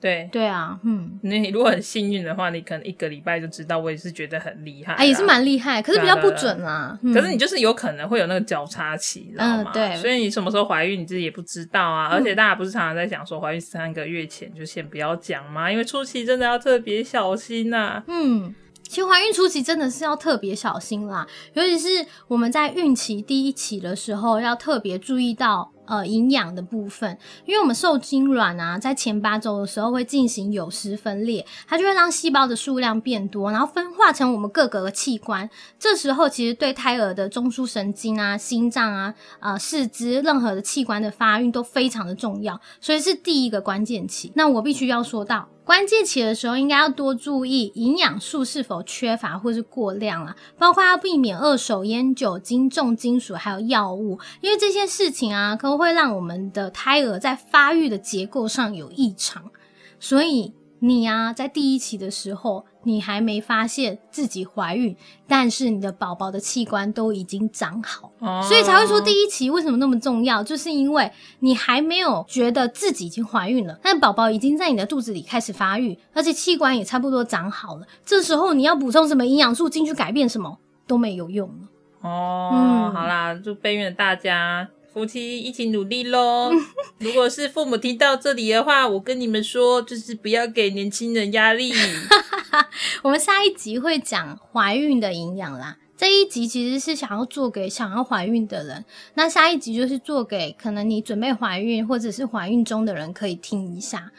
[0.00, 3.78] 对，对啊，嗯，你如果很幸运的话，你可能一个礼拜就知道。
[3.78, 6.98] 我也是觉得很厉害啦，哎、也是蛮厉害，可是比较不准啊。
[7.02, 9.62] 嗯、可是你就是有可能会有那个交叉期，知道吗？
[9.62, 12.08] 嗯对所以你什么时候怀孕，你自己也不知道啊。
[12.08, 15.70] 而且大家不是常常在讲说，怀孕三个月前就先不要讲吗？
[15.70, 35.50] 因为初期真的要特别小心呐、嗯，其实怀孕初期真的是要特别小心啦，尤其是我们在孕期第一期的时候，要特别注意到呃营养的部分，因为我们受精卵啊，在前八周的时候会进行有丝分裂，它就会让细胞的数量变多，然后分化成我们各个的器官。
[35.78, 44.32] 这时候其实对胎儿的中枢神经啊、心脏啊、呃四肢任何的器官的发育都非常的重要，所以是第一个关键期。
[44.36, 45.48] 那我必须要说到。
[45.62, 59.50] 关键期的时候，应该要多注意营养素是否缺乏或是过量啊，包括要避免二手烟、酒精、重金属还有药物，因为这些事情啊，可能会让我们的胎儿在发育的结构上有异常。
[59.98, 71.10] 所以你啊，在第一期的时候，你还没发现自己怀孕，但是你的宝宝的器官都已经长好，哦所以才会说第一期为什么那么重要，就是因为
[71.40, 77.86] 你还没有觉得自己已经怀孕了，但宝宝已经在你的肚子里开始发育，而且器官也差不多长好了。
[78.06, 81.68] 这时候你要补充什么营养素进去改变什么都没有用了。
[82.00, 86.50] 哦，嗯好啦，祝备孕的大家夫妻一起努力喽。
[86.98, 91.72] 如果是父母听到这里的话，我跟你们说，就是不要给年轻人压力。
[93.02, 95.78] 我们下一集会讲怀孕的营养啦。
[95.96, 98.84] 这一集其实是想要做给想要怀孕的人，
[99.14, 104.10] 那下一集就是做给可能你准备怀孕或者是怀孕中的人可以听一下，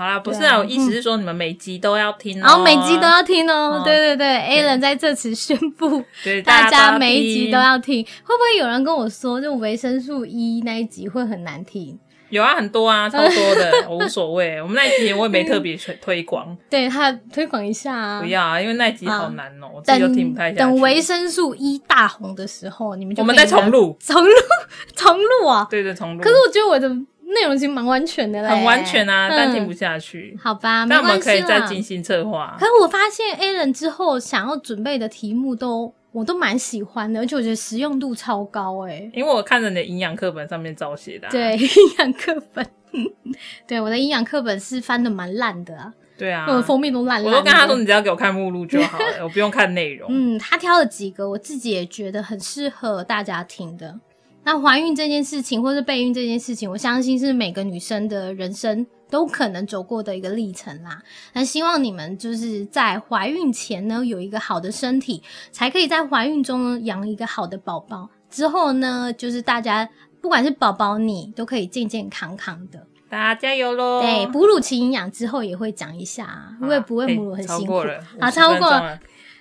[0.00, 3.78] 好啦，不是啊啊，我意思是说你们每集都要听、哦，然后每集都要听哦。
[3.78, 6.02] 哦对对对 a l a n 在这次宣布，
[6.42, 8.02] 大家家每一集都要听。
[8.02, 11.98] 会不会有人跟我说，就维生素 E 那一集会很难听？
[12.30, 14.62] 有啊，很多啊， 超多的，我无所谓。
[14.62, 18.26] 我们那一集我也没特别推推广，对他推广一下啊不。
[18.26, 20.58] 要啊，因为那一集好难哦、我自己都听不太下去。
[20.60, 24.30] 等维生素 E 大红的时候，你们就我们再重录，重录
[24.96, 25.66] 重录啊！
[25.70, 26.88] 对对重录，可是我觉得我的
[27.34, 30.36] 内容已经蛮完全的了，很完全啊，嗯但听不下去。
[30.42, 31.40] 好吧，那我们可以。
[31.42, 32.66] 再精心策划可。
[32.66, 41.68] 是我发现 A 人之后想要准备的题目都我都蛮喜欢的，而且我觉得实用度超高哎、因为我看着你的营养课本上面照写的、啊，对， 营
[41.98, 42.66] 养课本，
[43.66, 47.30] 对我的营养课本是翻的蛮烂的啊，对啊我，的封面都烂烂的。
[47.30, 50.08] 我都跟他说，你只要给我看目录就好了， 我不用看内容。
[50.12, 53.98] 嗯，他挑了几个，我自己也觉得很适合大家听的。
[54.42, 61.02] 那怀孕这件事情，或是备孕这件事情，我相信是每个女生的人生都可能走过的一个历程啦。
[61.34, 65.22] 那希望你们就是在怀孕前呢，有一个好的身体，
[65.52, 68.08] 才可以在怀孕中呢养一个好的宝宝。
[68.30, 69.88] 之后呢，就是大家
[70.20, 72.86] 不管是宝宝你都可以健健康康的。
[73.10, 74.00] 大家加油喽！
[74.00, 77.82] 对，哺乳期营养之后也会讲一下，因为不喂母乳很辛苦。
[78.20, 78.98] 好，超过了。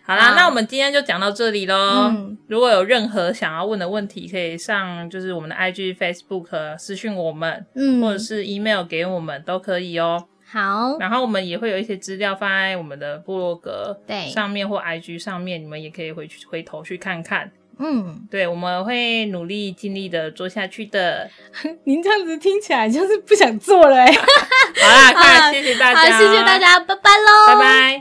[0.09, 1.75] 好啦，那我们今天就讲到这里喽。
[2.09, 10.25] 嗯，如果有任何想要问的问题，可以上就是我们的 IG、Facebook 私讯我们，嗯，或者是 email 给我们都可以哦。
[10.51, 17.51] 好，然后我们也会有一些资料放在我们的部落格对上面或 IG 上面，你们也可以回去回头去看看。
[17.77, 21.29] 嗯，对，我们会努力尽力的做下去的。
[21.85, 24.11] 您这样子听起来就是不想做了哎。
[24.11, 27.97] 好啦， 谢谢大家，谢谢大家，拜拜喽，拜拜。